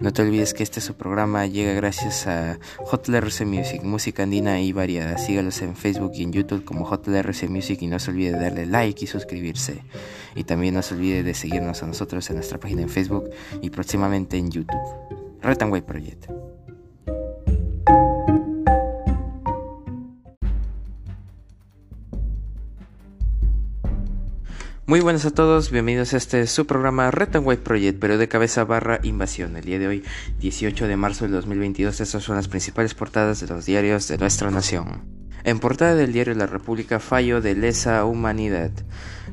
[0.00, 2.58] No te olvides que este su programa llega gracias a
[2.90, 5.18] JLRC Music, música andina y variada.
[5.18, 8.64] Sígalos en Facebook y en YouTube como JLRC Music y no se olvide de darle
[8.64, 9.82] like y suscribirse.
[10.34, 13.28] Y también no se olvide de seguirnos a nosotros en nuestra página en Facebook
[13.60, 14.80] y próximamente en YouTube.
[15.42, 16.39] Red and Project.
[24.90, 28.26] Muy buenas a todos, bienvenidos a este su programa Red and White Project, pero de
[28.26, 29.56] cabeza barra invasión.
[29.56, 30.04] El día de hoy,
[30.40, 34.50] 18 de marzo del 2022, estas son las principales portadas de los diarios de nuestra
[34.50, 35.02] nación.
[35.44, 38.72] En portada del diario La República, fallo de lesa humanidad.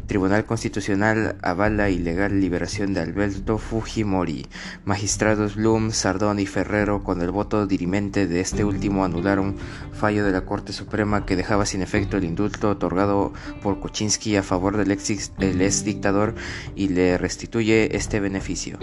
[0.08, 4.48] Tribunal Constitucional avala ilegal liberación de Alberto Fujimori.
[4.86, 9.58] Magistrados Blum, Sardón y Ferrero, con el voto dirimente de este último, anularon
[9.92, 14.44] fallo de la Corte Suprema que dejaba sin efecto el indulto otorgado por Kuczynski a
[14.44, 16.36] favor del ex, dictador
[16.74, 18.80] y le restituye este beneficio.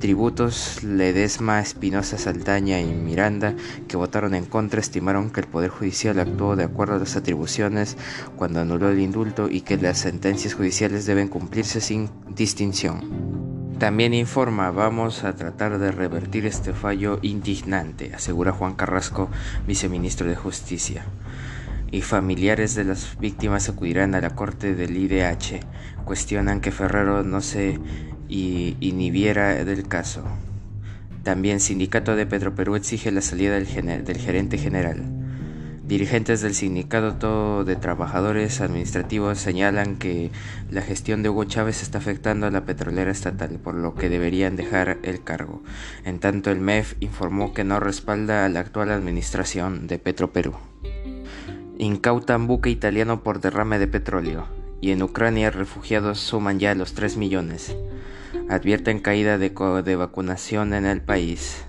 [0.00, 3.54] Tributos Ledesma, Espinosa, Saldaña y Miranda,
[3.86, 7.96] que votaron en contra, estimaron que el Poder Judicial actuó de acuerdo a las atribuciones
[8.34, 13.76] cuando anuló el indulto y que las sentencias judiciales deben cumplirse sin distinción.
[13.78, 19.28] También informa, vamos a tratar de revertir este fallo indignante, asegura Juan Carrasco,
[19.66, 21.04] viceministro de Justicia.
[21.90, 25.60] Y familiares de las víctimas acudirán a la corte del IDH.
[26.04, 27.78] Cuestionan que Ferrero no se
[28.28, 30.24] inhibiera del caso.
[31.22, 35.15] También Sindicato de Petroperú exige la salida del gerente general.
[35.86, 40.32] Dirigentes del Sindicato de Trabajadores Administrativos señalan que
[40.68, 44.56] la gestión de Hugo Chávez está afectando a la petrolera estatal, por lo que deberían
[44.56, 45.62] dejar el cargo.
[46.04, 50.54] En tanto, el MEF informó que no respalda a la actual administración de Petroperú.
[51.78, 54.48] Incautan buque italiano por derrame de petróleo.
[54.80, 57.76] Y en Ucrania refugiados suman ya los 3 millones.
[58.48, 59.50] Advierten caída de,
[59.84, 61.64] de vacunación en el país.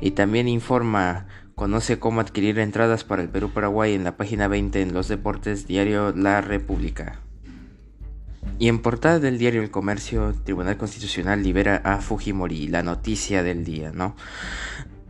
[0.00, 4.92] Y también informa Conoce cómo adquirir entradas para el Perú-Paraguay en la página 20 en
[4.92, 7.20] los deportes diario La República.
[8.58, 13.64] Y en portada del diario El Comercio, Tribunal Constitucional libera a Fujimori, la noticia del
[13.64, 14.16] día, ¿no?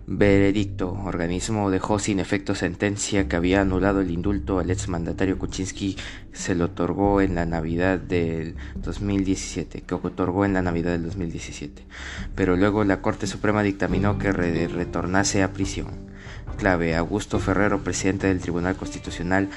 [0.06, 0.92] Veredicto.
[0.92, 5.96] Organismo dejó sin efecto sentencia que había anulado el indulto al exmandatario Kuczynski.
[6.34, 11.86] Se lo otorgó en la Navidad del 2017, que otorgó en la Navidad del 2017.
[12.34, 16.12] Pero luego la Corte Suprema dictaminó que retornase a prisión
[16.54, 16.94] clave.
[16.96, 19.50] Augusto Ferrero, presidente del Tribunal Constitucional,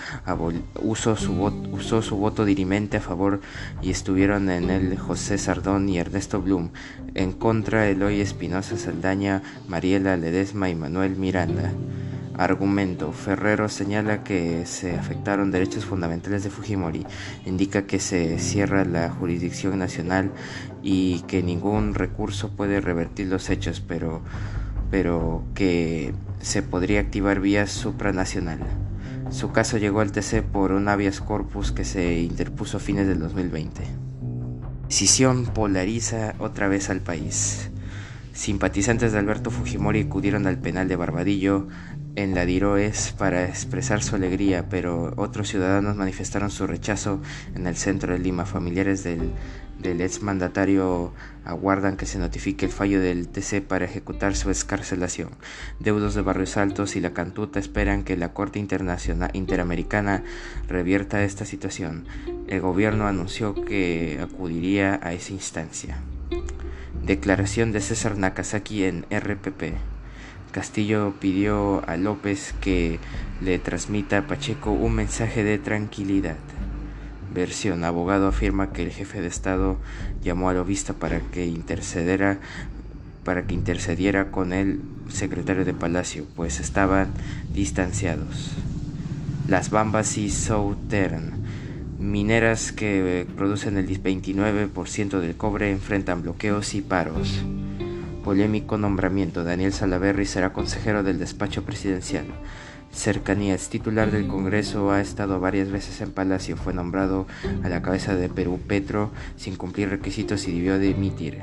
[0.81, 1.33] usó su,
[2.15, 3.41] voto, dirimente a favor
[3.81, 6.69] y estuvieron en él José Sardón y Ernesto Blum.
[7.15, 11.71] En contra, Eloy Espinosa Saldaña, Mariela Ledesma y Manuel Miranda.
[12.37, 13.11] Argumento.
[13.13, 17.05] Ferrero señala que se afectaron derechos fundamentales de Fujimori.
[17.45, 20.31] Indica que se cierra la jurisdicción nacional
[20.83, 24.21] y que ningún recurso puede revertir los hechos, pero
[24.89, 28.59] pero que se podría activar vía supranacional.
[29.29, 33.19] Su caso llegó al TC por un habeas corpus que se interpuso a fines del
[33.19, 33.83] 2020.
[34.87, 37.69] Decisión polariza otra vez al país.
[38.31, 41.67] Simpatizantes de Alberto Fujimori acudieron al penal de Barbadillo
[42.15, 47.21] en la Diroes para expresar su alegría, pero otros ciudadanos manifestaron su rechazo
[47.53, 48.45] en el centro de Lima.
[48.45, 49.31] Familiares del
[49.79, 51.13] del exmandatario
[51.45, 55.29] aguardan que se notifique el fallo del TC para ejecutar su escarcelación.
[55.79, 60.23] Deudos de Barrios Altos y la Cantuta esperan que la Corte Internacional Interamericana
[60.67, 62.05] revierta esta situación.
[62.47, 65.99] El gobierno anunció que acudiría a esa instancia.
[67.03, 69.75] Declaración de César Nakazaki en RPP.
[70.51, 72.99] Castillo pidió a López que
[73.41, 76.37] le transmita a Pacheco un mensaje de tranquilidad
[77.33, 77.83] versión.
[77.83, 79.77] Abogado afirma que el jefe de Estado
[80.23, 82.39] llamó a Lovista para que intercediera
[83.23, 84.79] para que intercediera con el
[85.09, 87.09] secretario de Palacio, pues estaban
[87.53, 88.51] distanciados.
[89.49, 91.33] Las Bambas y Southern,
[91.99, 97.43] mineras que producen el 29% del cobre, enfrentan bloqueos y paros.
[98.23, 99.43] Polémico nombramiento.
[99.43, 102.27] Daniel Salaverry será consejero del despacho presidencial
[102.91, 103.69] cercanías.
[103.69, 107.27] Titular del Congreso, ha estado varias veces en Palacio, fue nombrado
[107.63, 111.41] a la cabeza de Perú Petro sin cumplir requisitos y debió dimitir.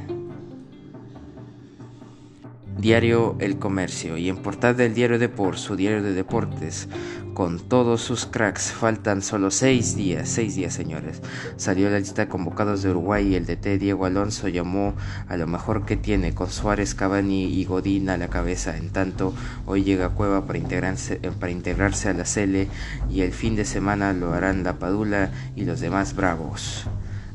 [2.78, 6.88] Diario El Comercio y en portada del diario Deport, su diario de deportes,
[7.32, 8.72] con todos sus cracks.
[8.72, 11.22] Faltan solo seis días, seis días señores.
[11.56, 14.94] Salió la lista de convocados de Uruguay y el DT Diego Alonso llamó
[15.28, 18.76] a lo mejor que tiene con Suárez, Cavani y Godín a la cabeza.
[18.76, 19.34] En tanto,
[19.66, 22.68] hoy llega Cueva para integrarse, eh, para integrarse a la Cele
[23.10, 26.86] y el fin de semana lo harán la Padula y los demás bravos.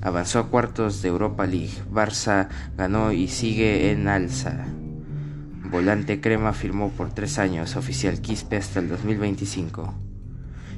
[0.02, 1.74] Avanzó a cuartos de Europa League.
[1.92, 2.48] Barça
[2.78, 4.66] ganó y sigue en alza.
[5.72, 9.94] Volante Crema firmó por tres años, oficial Quispe hasta el 2025.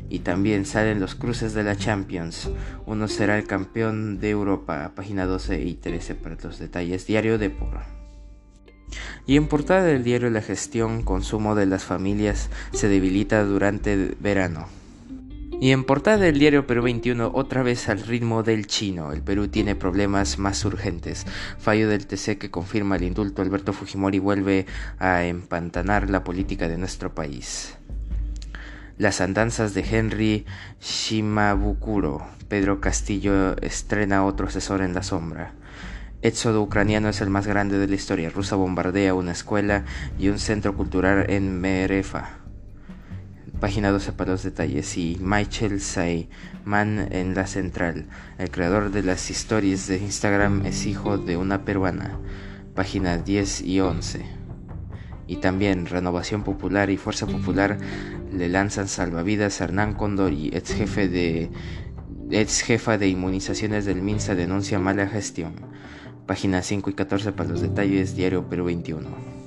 [0.10, 2.50] Y también salen los cruces de la Champions.
[2.86, 7.08] Uno será el campeón de Europa, página 12 y 13 para los detalles.
[7.08, 7.86] Diario de Porra.
[9.26, 14.81] Y en portada del diario La gestión consumo de las familias se debilita durante verano.
[15.62, 19.48] Y en portada del diario Perú 21, otra vez al ritmo del chino, el Perú
[19.48, 21.28] tiene problemas más urgentes.
[21.60, 24.66] Fallo del TC que confirma el indulto Alberto Fujimori vuelve
[24.98, 27.78] a empantanar la política de nuestro país.
[28.98, 30.46] Las andanzas de Henry
[30.82, 32.26] Shimabukuro.
[32.48, 35.54] Pedro Castillo estrena otro asesor en la sombra.
[36.24, 38.32] Éxodo ucraniano es el más grande de la historia.
[38.32, 39.86] Rusia bombardea una escuela
[40.18, 42.42] y un centro cultural en Merefa.
[43.62, 44.98] Página 12 para los detalles.
[44.98, 45.80] Y Michael
[46.66, 48.08] Man en la central.
[48.40, 52.20] El creador de las historias de Instagram es hijo de una peruana.
[52.74, 54.26] Página 10 y 11.
[55.28, 57.78] Y también Renovación Popular y Fuerza Popular
[58.34, 61.52] le lanzan salvavidas a Hernán Condori, ex jefe de
[62.32, 65.54] ex jefa de inmunizaciones del MINSA denuncia mala gestión.
[66.26, 69.41] Página 5 y 14 para los detalles, Diario Perú 21.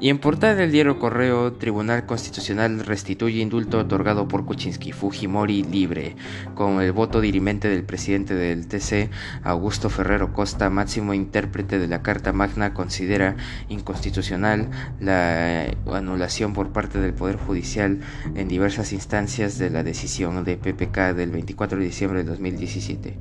[0.00, 6.14] Y en portada del diario Correo, Tribunal Constitucional restituye indulto otorgado por Kuczynski, Fujimori libre,
[6.54, 9.10] con el voto dirimente del presidente del TC,
[9.42, 13.34] Augusto Ferrero Costa, máximo intérprete de la Carta Magna, considera
[13.68, 17.98] inconstitucional la anulación por parte del Poder Judicial
[18.36, 23.18] en diversas instancias de la decisión de PPK del 24 de diciembre de 2017.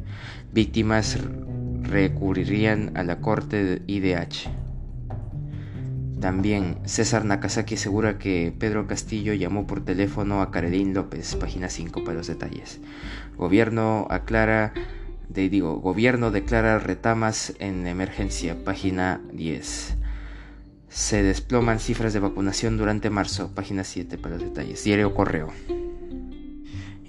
[0.54, 1.18] Víctimas
[1.82, 4.67] recurrirían a la Corte IDH.
[6.20, 12.04] También César Nakazaki asegura que Pedro Castillo llamó por teléfono a Caredín López, página 5
[12.04, 12.80] para los detalles.
[13.38, 14.74] Gobierno aclara,
[15.30, 19.96] de, digo, gobierno declara retamas en emergencia, página 10.
[20.90, 24.84] Se desploman cifras de vacunación durante marzo, página 7 para los detalles.
[24.84, 25.54] Diario Correo.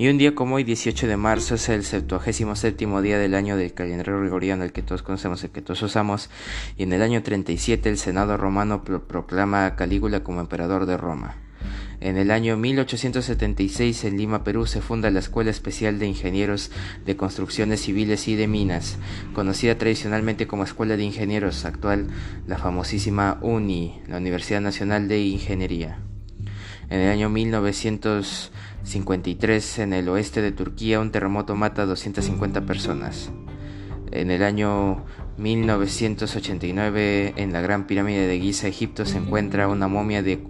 [0.00, 3.74] Y un día como hoy, 18 de marzo, es el 77 día del año del
[3.74, 6.30] calendario gregoriano, el que todos conocemos, el que todos usamos,
[6.76, 11.34] y en el año 37 el Senado romano proclama a Calígula como emperador de Roma.
[11.98, 16.70] En el año 1876 en Lima, Perú, se funda la Escuela Especial de Ingenieros
[17.04, 18.98] de Construcciones Civiles y de Minas,
[19.34, 22.06] conocida tradicionalmente como Escuela de Ingenieros, actual
[22.46, 25.98] la famosísima UNI, la Universidad Nacional de Ingeniería.
[26.90, 27.28] En el año
[28.88, 33.30] 1953, en el oeste de Turquía, un terremoto mata a 250 personas.
[34.12, 35.04] En el año
[35.36, 40.42] 1989, en la Gran Pirámide de Giza, Egipto, se encuentra una momia de,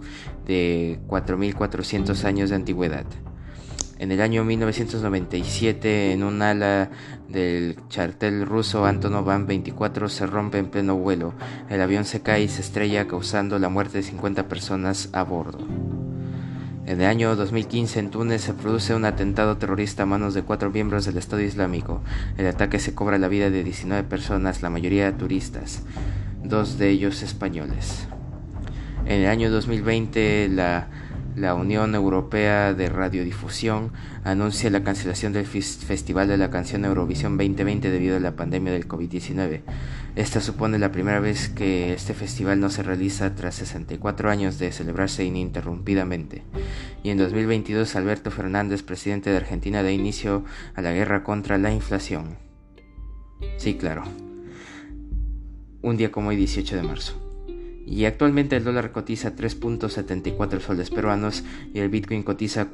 [0.47, 3.07] de 4.400 años de antigüedad.
[3.99, 6.91] En el año 1997, en un ala
[7.29, 11.35] del chartel ruso Antonov An-24 se rompe en pleno vuelo.
[11.69, 15.98] El avión se cae y se estrella, causando la muerte de 50 personas a bordo.
[16.89, 20.71] En el año 2015 en Túnez se produce un atentado terrorista a manos de cuatro
[20.71, 22.01] miembros del Estado Islámico.
[22.39, 25.83] El ataque se cobra la vida de 19 personas, la mayoría turistas,
[26.43, 28.09] dos de ellos españoles.
[29.05, 30.89] En el año 2020 la
[31.39, 33.93] la Unión Europea de Radiodifusión
[34.25, 38.89] anuncia la cancelación del Festival de la Canción Eurovisión 2020 debido a la pandemia del
[38.89, 39.61] COVID-19.
[40.19, 44.73] Esta supone la primera vez que este festival no se realiza tras 64 años de
[44.73, 46.43] celebrarse ininterrumpidamente.
[47.05, 50.45] Y en 2022 Alberto Fernández, presidente de Argentina, da inicio
[50.75, 52.37] a la guerra contra la inflación.
[53.59, 54.03] Sí, claro.
[55.83, 57.29] Un día como hoy, 18 de marzo
[57.87, 62.67] y actualmente el dólar cotiza 3.74 soles peruanos y el Bitcoin cotiza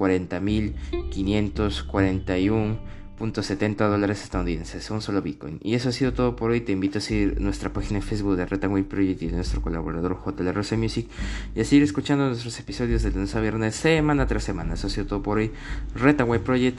[3.18, 5.58] 40.541.70 dólares estadounidenses, un solo Bitcoin.
[5.62, 6.60] Y eso ha sido todo por hoy.
[6.60, 10.18] Te invito a seguir nuestra página en Facebook de Retaway Project y de nuestro colaborador
[10.24, 11.08] JL Rosa Music
[11.54, 14.74] y a seguir escuchando nuestros episodios de lunes a viernes, semana tras semana.
[14.74, 15.52] Eso ha sido todo por hoy.
[15.94, 16.78] Retaway Project,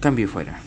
[0.00, 0.60] cambio fuera.